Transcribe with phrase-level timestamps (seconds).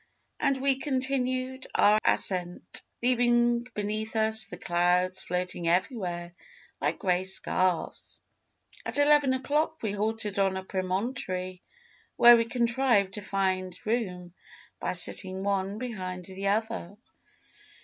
[0.39, 6.33] And we continued our ascent, leaving beneath us the clouds floating everywhere
[6.81, 8.19] like grey scarves.
[8.83, 11.61] At eleven o'clock we halted on a promontory
[12.15, 14.33] where we contrived to find room
[14.79, 16.95] by sitting one behind the other.